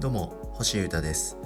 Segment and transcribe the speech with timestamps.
[0.00, 1.36] どうも星優太です。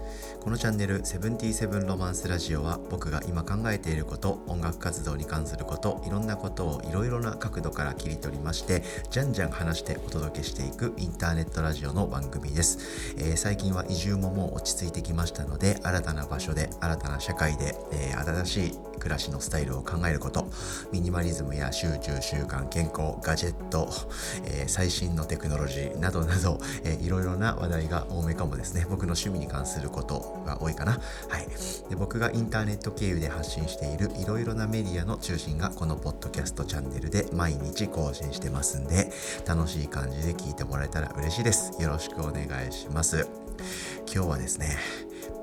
[0.40, 12.78] このチャンネル「セブンティーセブンロマンスラジオ」は僕が今考えていること音楽活動に関することいろんなことをいろいろな角度から切り取りましてじゃんじゃん話してお届けしていくインターネットラジオの番組です、
[13.18, 20.48] えー、最近は移住ももう落ち着いてきましたので新たな場所で新たな社会で、えー、新しい暮らしのスタイルを考えること。
[20.92, 23.88] ミニマリズムや集中習慣健康ガジェット、
[24.44, 28.86] えー、最新のテクノロジーなどなど、えー、いろいろな話題が多めかもですね。
[28.88, 30.92] 僕の趣味に関することが多いかな。
[30.92, 30.98] は
[31.38, 31.48] い。
[31.88, 39.10] で僕がインターネット経由で発信しているいろいろなメディアの中心がこのポッドキャストチャンネルで毎日更新してますんで
[39.46, 41.72] 楽しい感じで聞いてもらえたら嬉しいです。
[41.80, 43.26] よろしくお願いします。
[44.12, 44.78] 今日はですね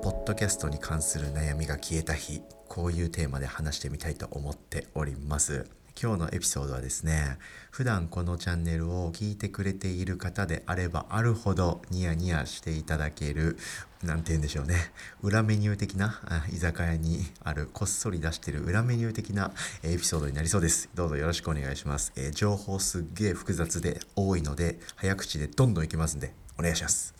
[0.02, 2.42] ポッドキャストに関する悩みが消えた日。
[2.76, 5.66] こういうテーマで話してみたいと思っております。
[5.98, 7.38] 今日のエピソードはですね
[7.72, 13.58] 普段このチャンネルを聞いてくれている方であればあるほどニヤニヤしていただける
[14.04, 14.76] 何て言うんでしょうね
[15.22, 16.20] 裏メニュー的な
[16.52, 20.90] 居酒屋にあるこっそり出してる裏メニュー的なエピソードになりそうです。
[20.96, 27.16] どうぞよろしくお願いします、えー、情報すっげえ複雑で多いので早口でどんどんいきますんでお願いします。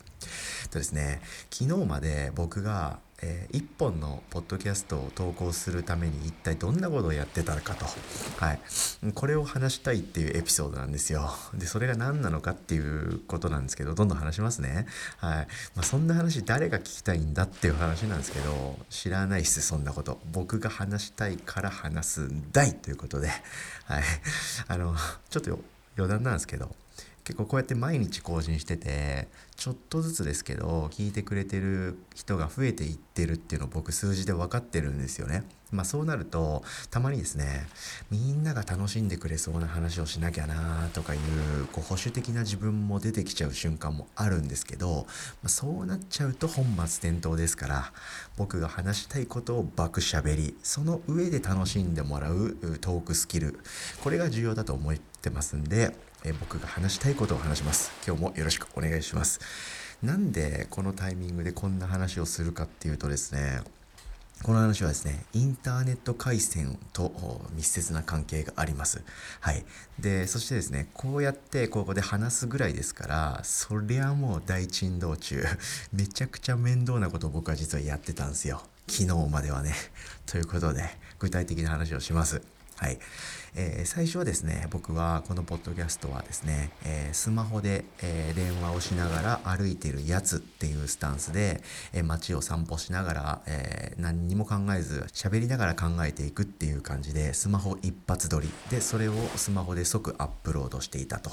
[0.70, 7.86] とですね昨日まで僕がえー、1本のポッドキャストを投稿するために一体どんなことをやってたのかと、
[8.38, 8.60] はい、
[9.14, 11.32] これを話したいっていうエピソードなんですよ。
[11.56, 14.86] で、それが何なのかっていうことなんですけど、どんどん話しますね。
[15.18, 15.48] はい。
[15.76, 20.20] まあ、そんな話誰が聞きたいんだっていう話なんですけど、知らないっす、そんなこと。
[20.32, 23.30] 僕が話したいから話すんだいということで、
[23.86, 24.04] はい。
[24.68, 24.96] あの、
[25.30, 25.60] ちょっと
[25.98, 26.76] 余談なんですけど、
[27.26, 35.44] 結構こうやって毎日更新しててちょっとずつですけど聞いてくれてる人が増えていってるっていうのを僕数字で分かってるんですよね。
[35.72, 37.66] まあそうなるとたまにですね
[38.12, 45.08] みんなが楽しんでくれそうな話をしなきゃなとかいうこう保守的な自分も出てきちゃう瞬間もあるんですけど、
[45.42, 47.92] まあ、そうなっちゃうと本末転倒ですから
[48.38, 53.60] 僕が話したいことを爆しゃべりその上で楽しんでもらうトークスキル
[54.04, 59.40] これが重要だと思ってますんでえ僕が話したいことを話します今日もよろしくお願いします
[60.02, 63.62] なんでこのタイミングでこんな話をするかっていうとですね
[64.44, 69.02] この話はですね、インターネット回線と密接な関係があります。
[69.40, 69.64] はい。
[69.98, 75.44] で、そしてですね、こうやってここで話すぐらいですから、そりゃもう大珍道中、
[75.94, 78.62] めちゃくちゃ面倒なことを僕は実はやってたんですよ。
[78.88, 79.74] 昨日まではね。
[80.26, 82.42] ということで、具体的な話をします。
[82.86, 83.00] はい。
[83.56, 91.64] えー、最初はですね、僕はこのポッドキャストはですね、えー、スマホで、えー、電話をしながら歩いてるやつっていうスタンスで、
[91.94, 101.32] え街を散歩しながら、え何にも考えず喋りながら考えていくっていう感じで、スマホ一発撮りで、それをスマホで即アップロードしていたと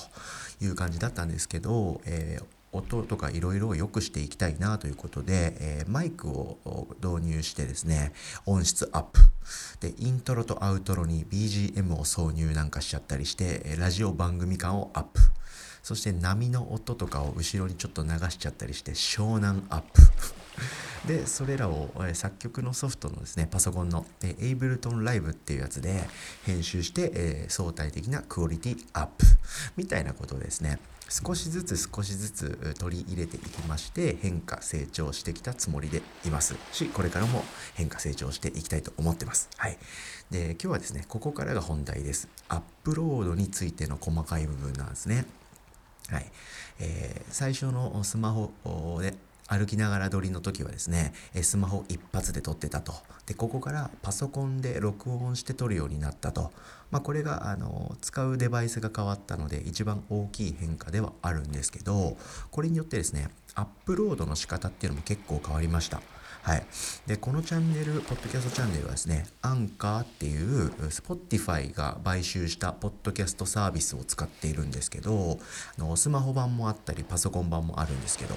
[0.62, 6.58] いう感じだったんですけど、えー音とかいろいろ良くしていきたいなということで、えー、マイクを
[7.02, 8.12] 導入してですね、
[8.46, 9.20] 音質アップ。
[9.80, 15.20] で、イントロとアウトロに BGM を挿入なんかしちゃったりして、ラジオ番組感をアップ。
[15.82, 20.00] そして波の音とかを後ろにちょっと流しちゃったりして湘南アップ
[21.06, 26.04] でそれらを、え作曲のソフトのですねパソコンの、えエイブルトンライブっていうやつで
[26.44, 29.26] 編集して、え相対的なクオリティアップ
[29.76, 36.54] みたいなことをですね少しずつ少しずつ取り入れていきまして変化成長してきたつもりでいます。
[36.72, 39.50] しこれからも変化成長していきたいと思ってます。
[39.56, 39.78] はい。
[40.30, 42.28] で今日はですねここからが本題です。
[42.48, 45.26] アップロードについての細かい部分なんですね。
[46.08, 46.26] はい、
[46.80, 49.14] えー、最初のスマホで
[49.52, 52.94] 歩きながら撮りの時はですね、スマホ一発で撮ってたと。
[53.26, 56.52] で、ここからパソコンで録音して撮るようになったと。
[56.90, 62.16] まあ、これが、あの、使うデバイスが変わったので、一番大きい変化ではあるんですけど、
[62.50, 66.00] これによってですね、アップロードの仕方っていうのも結構変わりました。
[66.42, 66.66] はい。
[67.06, 75.38] で、このチャンネル、ポッドキャストチャンネルはですね、アンカーっていう Spotify が買収したポッドキャストサービスを使っているんですけど、
[75.78, 78.36] あのスマホ版もあったり、パソコン版もあるんですけど、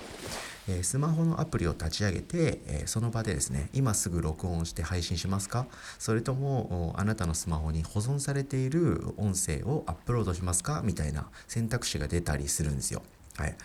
[0.68, 5.68] えスマホのアプリを立ち上げて、えその場でですね、今すぐ録音して配信しますか？
[6.00, 10.82] それとも、あなたのスマホに保存されている音声をアップロードしますか？
[10.84, 13.04] みたいな選択肢が出たりするんですよ。
[13.38, 13.56] はい。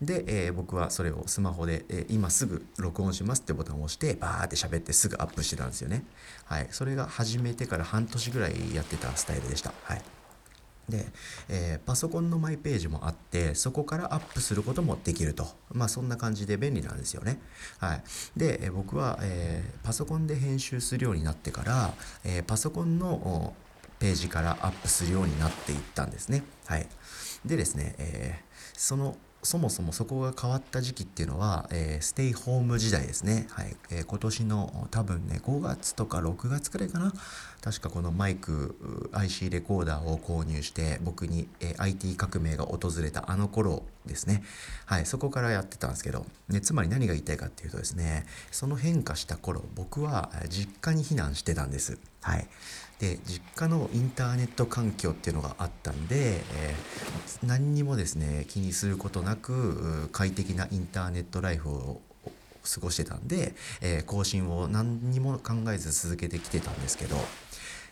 [0.00, 6.04] で、えー、僕はそれをスマホで、えー、今すぐ録音しますってボタンを押して、バーって喋ってすぐアップしてたんですよね。
[6.44, 6.68] はい。
[6.70, 9.72] それが始めてから半年ぐらいやってたスタイルでした。
[9.82, 10.02] はい。
[10.88, 11.06] で、
[11.48, 15.46] えー、パソコンのマイページもあってそこからアップすることもできると。
[15.72, 17.40] まあそんな感じで便利なんですよね。
[17.78, 18.02] はい。
[18.36, 21.94] で、えー、僕は、えー、パソコンで編集するようになってから、
[22.24, 23.54] えパソコンの
[23.98, 26.42] ページからアップするようになっていったんですね。
[26.66, 26.86] はい。
[27.44, 28.40] でですね、え
[28.76, 33.46] そのそもそもそこが変わった時期っていうのは、えー、ステイホーム時代ですね。
[33.50, 33.76] はい。
[33.90, 37.12] えー、今年の多分ね、5月とか6月くらいかな。
[37.60, 44.42] 確かこのマイク、IC レコーダーを購入して、僕に、えー、IT 革命が訪れたあの頃ですね。
[44.86, 45.06] はい。
[45.06, 51.98] そこからやってたんですけど、ね、つまり何が言いたいかっていうとですね、その変化した頃、僕は実家に避難してたんです。
[52.22, 52.48] はい。
[52.98, 62.00] で実家のインターネット環境っていうのがあったんで、えー、何にもですね気にすることなく快適なインターネットライフを
[62.68, 67.16] 過ごしてたんで、えー、更新を何にも考えず続けてきてたんですけど、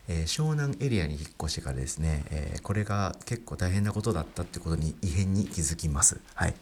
[0.08, 6.20] えー、湘南エリアに引っ越してからですね、えこれが結構大変なことだったってことに異変に気づきます。
[6.34, 6.54] はい、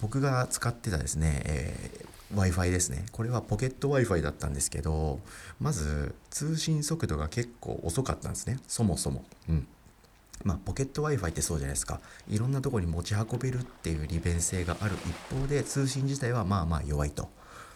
[0.00, 2.04] 僕が使ってたですね、え
[2.34, 3.04] Wi-Fi ですね。
[3.12, 5.20] これはポケット Wi-Fi だったんですけど、
[5.60, 8.58] まず通信速度が結構遅かったんですね。
[8.68, 9.24] そもそも。
[9.48, 9.66] うん。
[10.42, 12.00] まあ、ポケット Wi-Fi ってそうじゃないですか。
[12.28, 17.28] いろんなとこに持ち運べるっていう利便性がある一方で、通信自体はまあまあ弱いと。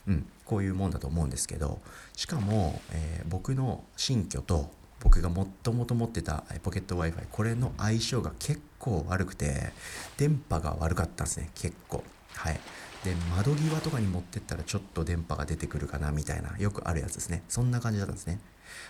[0.07, 1.81] うん、こういうもんだと思うんですけど、
[2.15, 4.71] しかも、えー、僕の新居と
[5.01, 9.73] 僕がもともと持ってたポケット Wi-Fi、これの相性が結構悪くて、
[10.17, 12.03] 電波が悪かったんですね、結構。
[12.35, 12.61] はい。
[13.05, 17.43] で窓際とかに持ってったらちょっと電波が出てくるかなみたいなよくあるやつですね。
[17.49, 18.41] そんな感じだったんですね。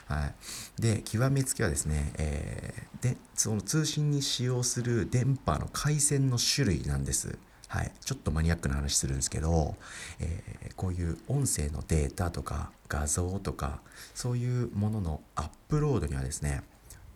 [0.07, 0.81] はい。
[0.81, 7.37] で極めつけはですね、えー、でその通信に使用する電波の回線の種類なんです。
[7.67, 9.75] はい、ちょっとマニアックな話するんですけど、
[10.21, 13.81] えー、こういう音声のデータとか画像とか
[14.15, 16.63] そういうもののアップロードにはですね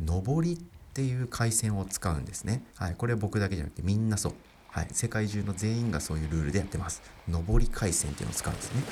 [0.05, 0.59] 上りっ
[0.95, 4.35] ていう回線を使うんですね、はい、これは僕だけじゃなくてみんなそう。
[4.79, 7.03] はい、世界中の全員がそういうルールでやってます。
[7.29, 8.83] 上り回線っていうのを使うんですね。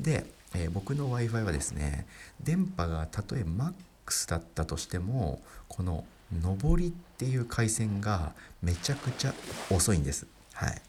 [0.00, 2.04] で、えー、僕の Wi-Fi はですね、
[2.42, 9.34] 電波がたとえ MAX だったとしても、この上りっていう回線がめちゃくちゃ
[9.70, 10.26] 遅いんです。
[10.52, 10.82] はい。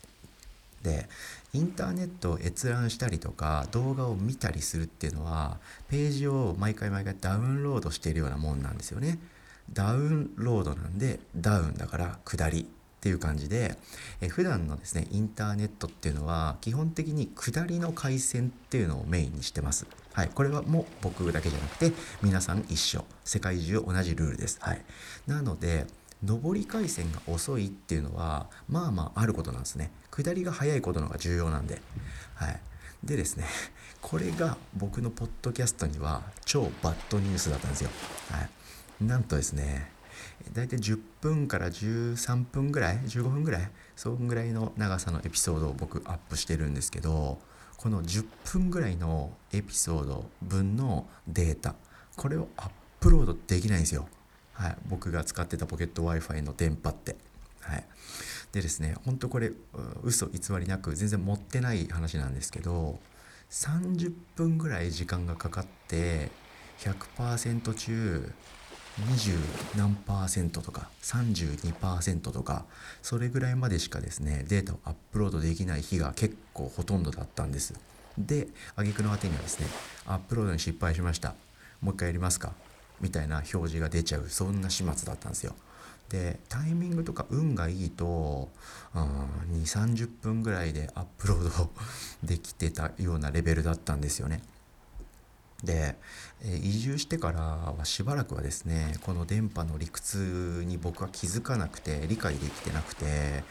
[0.81, 1.07] で、
[1.53, 9.19] インターネットを閲覧したりとか動画を見たりするっていうのは、ページを毎回毎回ダウンロードしているようなもんなんですよね。
[9.71, 12.65] ダウンロードなんでダウンだから下り
[13.01, 13.79] っていう感じで、
[14.21, 19.87] え普段のですねインターネットっていうのは基本的に下りの回線っていうのをメインにしてます。
[20.13, 24.59] はい、これはもう僕だけじゃなくて皆さん一緒世界中同じルールです。
[24.61, 24.81] はい、
[25.25, 25.87] なので
[26.23, 29.89] 上り回線が遅いっていうのはまあまああることなんですね。
[30.11, 31.81] 下りが早いことの方が重要なんで。
[32.35, 32.59] はい、
[33.03, 33.45] でですね
[33.99, 37.89] これが僕のポッドキャストには超バッドニュースだったんですよ。
[38.29, 38.41] は
[39.01, 39.89] い、なんとですね
[40.53, 47.39] 大体10分から13分ぐらい15分ぐらいそんぐらいの長さのエピソードを僕アップしてるんですけど
[47.77, 51.75] この10分ぐらいのエピソード分のデータ
[52.15, 54.07] これをアップロードできないんですよ、
[54.53, 57.15] はい、僕が使ってたポケット Wi-Fi の電波って。
[57.61, 57.83] はい、
[58.51, 59.51] でですねほんとこれ
[60.03, 62.99] 嘘偽りなく全然持ってない話なんですけど
[63.51, 66.31] 30分ぐらい時間がかかって
[66.79, 68.31] 100%中
[68.99, 72.65] 20何パーセントとか32%とか
[73.01, 77.73] それぐらいまでしかですねデータをアップロードできない日が結構ほとんどだったんです。
[78.17, 79.67] で挙句の果てにはですね
[80.05, 81.35] アップロードに失敗しました。
[81.79, 82.53] もう一回やりますか
[82.99, 85.55] みたいな表示が出ちゃうそんな始末だったんですよ。
[86.09, 88.49] でタイミングとか運がいいと
[88.93, 91.71] 2 3 0分ぐらいでアップロード
[92.21, 94.41] できてたようなレベルだったんですよね。
[95.63, 95.95] で、
[96.43, 103.43] え移住してからはしばらくはですねこの電波の理屈に僕は気づかなくて理解できてなくて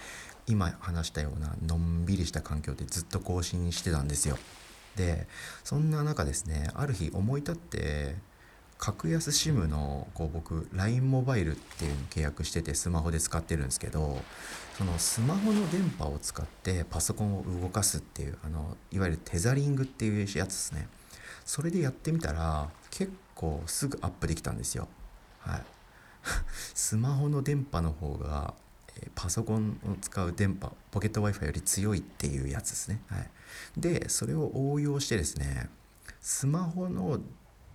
[0.47, 4.39] 今話したようなのんびりした環境でずっと更新してたんですよ。
[4.97, 5.29] で
[5.63, 8.17] そんな中ですねある日思い立って
[8.77, 14.19] 格安 SIM のこう僕 LINE モバイルっていうのを契約しててスマホで使ってるんですけど
[14.79, 20.89] そのスマホの電波を使ってパソコンを動かすっていうあのいわゆるテザリングっていうやつですね。
[21.51, 24.87] それでやってみたら結構すぐアップできたんですよ。
[25.41, 25.63] はい。
[26.75, 28.55] スマホの電波の方が
[29.17, 33.31] パソコンを使う電波ポケット Wi-Fi より強いっていうやつですね、はい、
[33.77, 35.71] でそれを応用してですね
[36.21, 37.19] スマホの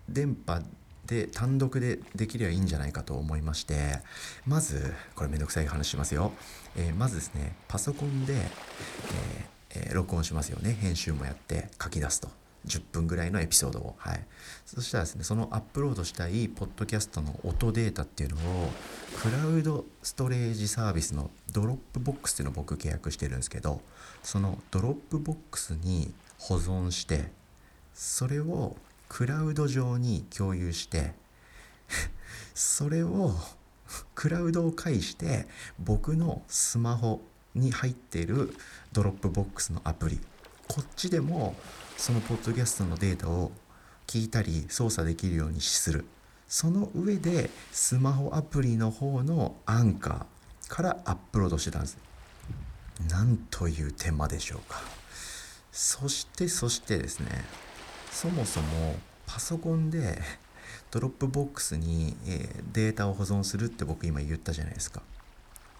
[0.08, 0.62] 電波
[1.06, 4.00] で単独でできればいいんじゃないかと思いまして
[4.46, 6.32] まずこれめんどくさい話しますよ、
[6.76, 10.78] えー、まずですねパソコンで、えーえー、録音しますよね。
[10.80, 12.45] 編集もやって書き出すと。
[12.66, 13.96] 10分ぐらいのエピソードを。
[13.98, 14.26] はい。
[14.66, 18.72] そしたらですね、そのアップロードしたいポッドキャストの音データっていうのを、
[19.22, 23.82] クラウドストレージサービスのドロップボックスっていうのを僕契約してるんですけど、
[24.24, 27.32] そのドロップボックスに保存して、
[27.94, 28.76] それを
[29.08, 31.14] クラウド上に共有して
[32.54, 33.34] それを
[34.16, 35.48] クラウドを介して
[35.80, 37.22] 僕のスマホ
[37.54, 38.56] に入っている
[38.92, 40.20] ドロップボックスのアプリ
[40.68, 41.56] こっちでも
[41.98, 43.52] そのポッドキャストのデータを
[44.06, 46.06] 聞いたり操作できるようにする。
[46.48, 51.98] その上でスマホアプリの方のアンカーからアップロードしてたんです。
[53.10, 54.80] なんという手間でしょうか。
[55.72, 57.44] そしてそしてですね
[58.12, 60.22] そもそもパソコンで
[60.92, 62.16] ドロップボックスに、
[62.72, 65.02] データを保存するって僕今言ったじゃないですか。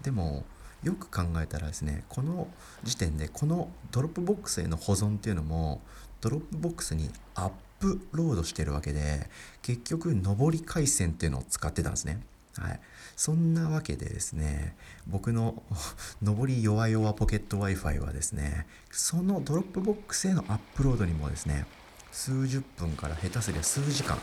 [0.02, 0.44] でも
[0.84, 2.48] よく考えたらですねこの
[2.84, 5.82] 時点でこのドロップボックスへの保存っていうのも
[6.22, 9.30] ドロップボックスにアップロードしてるわけで
[9.62, 12.20] 結局上り回線っていうのを使ってたんですね。
[12.58, 12.80] はい、
[13.18, 14.76] そんなわけでですね
[15.08, 15.62] 僕の
[16.24, 21.66] 上り弱々ポケット Wi-Fi はですねそのドロップボックスへのアップロードにもですね
[22.14, 24.18] 数十分から下手すりゃ数時間、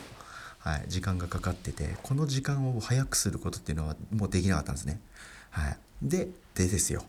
[0.57, 4.99] はい、時間がかかっててこの時間を早くすることっていうのはもうできなかったんですね。
[5.51, 7.05] はい、ででですよ。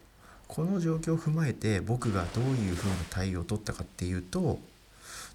[0.47, 4.61] この状況を踏まえて僕がどういうふうな対応を取ったかっていうと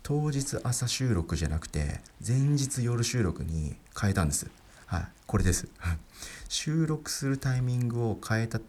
[0.03, 4.49] 当日朝収録じゃなくて前日夜収録に変えたんです。
[4.85, 5.67] はい、これです。
[6.49, 8.59] 収録するタイミングを変えた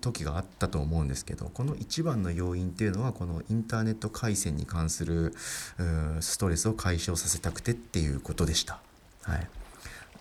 [0.00, 5.34] 時があったと思うんですけどこの一番の要因っていうのはこのインターネット回線に関する
[6.20, 8.80] ストレスを解消させたくてっていうことでした。
[9.22, 9.48] はい、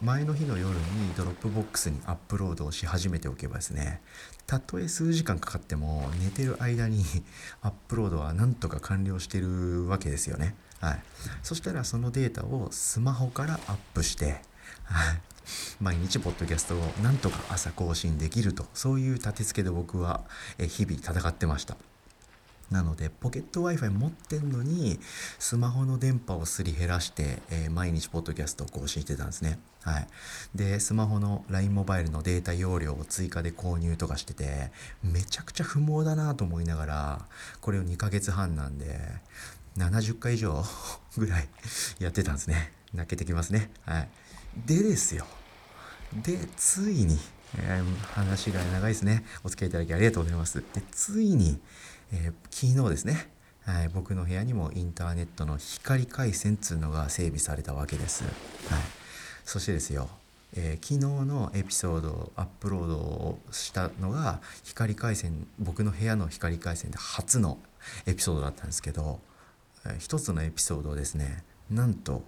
[0.01, 0.75] 前の日の夜に
[1.15, 4.01] ドロップボックスにアップロードをし始めておけばですね
[4.47, 7.03] たとえ数時間かかっても寝てる間に
[7.61, 10.55] アップロードはなんとか完了してるわけですよね。
[10.79, 11.03] はい、
[11.41, 14.41] そしたらそのデータをスマホからアップして
[14.83, 15.21] はい。
[15.79, 20.23] 毎日ポッドキャストをなんとか朝更新できるとそういう立て付けで僕は
[20.57, 21.77] 日々戦ってました。
[22.71, 24.99] なのでポケット Wi-Fi 持ってんのに
[25.39, 30.07] スマホの電波をすり減らして、えー、毎日ポッドキャストを更新してたんですねはい
[30.55, 34.71] でスマホの LINE モバイルのデータ容量を追加で購入とかしてて
[35.03, 37.25] めちゃくちゃ不毛だなと思いながら
[37.61, 38.99] これを2ヶ月半なんで
[39.77, 40.63] 70回以上
[41.17, 41.47] ぐらい
[41.99, 44.09] やってたんですね泣けてきますねはい
[44.65, 45.25] でですよ。
[46.23, 47.17] で、ついに、
[47.57, 49.25] えー、話が長いですね。
[49.43, 50.63] お付き合いいただきありがとうございます。
[50.73, 51.59] で、ついに、
[52.11, 53.29] えー、昨日ですね、
[53.65, 58.23] はい、僕の部屋にもインターネットの光回線っつうのが整備されたわけです。
[58.23, 58.33] はい、
[59.43, 60.09] そしてですよ、
[60.55, 67.57] えー、昨日のエピソードをアップロードをしたのが光回線僕の部屋の光回線で初の
[68.05, 69.19] エピソードだったんですけど、
[69.85, 72.23] えー、一つのエピソードをですねなんと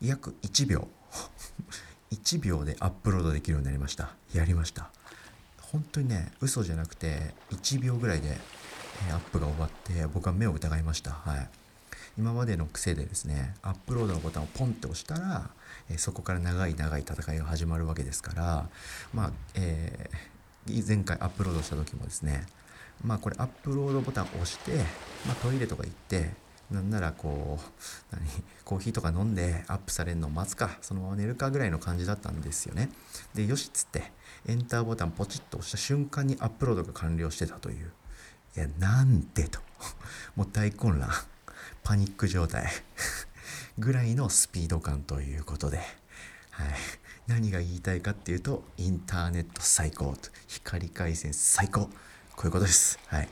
[0.00, 0.88] 約1秒
[2.12, 4.14] 1秒でアップロードできるようになりました。
[4.32, 4.90] やりました。
[5.60, 8.38] 本当にね嘘じゃなくて1秒ぐらいで
[9.12, 11.10] アップが終わって僕は目を疑いました。
[11.10, 11.48] はい。
[12.18, 15.50] 今までの癖でですねアップロードのボタンをポンって押したら、
[15.90, 18.68] えそこから長い長い戦いが始まるわけですから
[19.12, 22.46] まあ、えー、前回アップロードした時もですね
[23.04, 24.72] まあこれアップロードボタンを押して、
[25.26, 26.30] まあ、トイレとか行って
[26.70, 28.26] なんならこう何
[28.64, 32.88] コーヒーとか飲んでアップされるのを待つかそのまま寝るかぐらいの感じだったんですよね。
[33.34, 34.10] でよしっつって
[34.46, 37.92] エンターボタンポチッと押した瞬間にアップロードが完了してたという。
[38.56, 39.60] いやなんでと。
[40.34, 41.10] もう大混乱。
[41.84, 42.72] パニック状態。
[43.78, 45.78] ぐらいのスピード感ということで、
[46.50, 46.74] はい、
[47.26, 50.30] 何が言いたいかっていうとインターネット最高と。
[50.48, 51.90] 光回線最高。
[52.34, 52.98] こういうことです。
[53.08, 53.28] はい。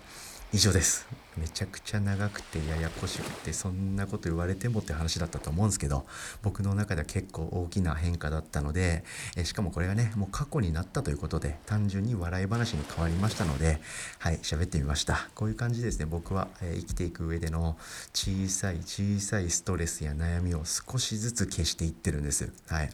[0.52, 1.06] 以上です。
[1.36, 6.06] めちゃくちゃ長くてややこしくてそんなこと言われてもって話だったと思うんですけど
[6.42, 9.04] 僕の中では結構大きな変化だったので
[9.36, 13.80] えしかもこれがねもう過去になったということで単純に笑い話に変わりましたので
[14.18, 15.28] はい喋ってみました。
[15.34, 16.06] こういう感じですね。
[16.06, 17.76] 僕は、え生きていく上での
[18.12, 22.52] 小さい小さいストレスや悩みを少しずつ消していってるんです。
[22.68, 22.90] はい。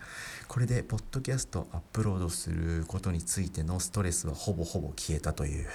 [0.49, 5.66] これでポッドキャストアップロードすることについてのストレスはほぼほぼ消えたという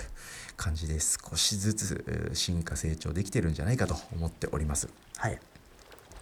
[0.57, 4.89] 感じで少しずつ進化成長できてるんじゃないかと思っております。
[5.17, 5.39] はい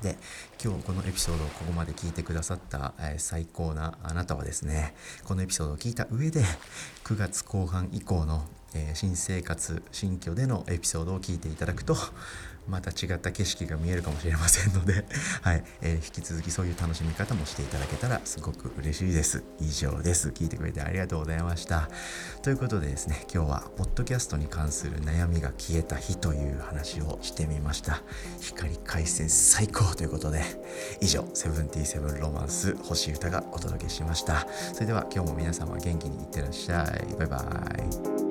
[0.04, 0.18] で
[0.62, 6.42] 今日このエピソードをここまで聞いてくださった、えー、最高なあなたはですねこのエピソードを聞いた上で
[7.06, 8.44] 9月後半以降の、
[8.76, 11.96] えー、新生活新居でのエピソードを聞いていただくと
[12.68, 15.06] また違った景色が見えるかもしれませんので、
[15.42, 19.44] はいえー、引き続きそういう楽しみ方もしていただけたらすごく嬉しいです。
[19.60, 20.30] 以上です。
[20.30, 21.90] 聞いてくれてありがとうございました。
[22.42, 28.02] ということでですね、今日はポッドキャストに関する悩みが消えた日という話をしてみました。
[28.40, 30.44] 光回線最高ということで、
[31.02, 34.48] 以上、セブンティーセブンロマンス星歌がお届けしました。
[34.74, 37.16] それでは今日も皆様元気にいってらっしゃい。
[37.16, 37.38] バイバ
[38.20, 38.23] イ。